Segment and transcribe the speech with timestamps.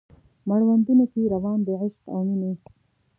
[0.47, 2.51] مړوندونو کې روان د عشق او میینې